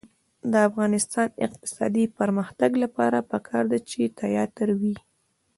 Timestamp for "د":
0.51-0.53, 1.31-1.35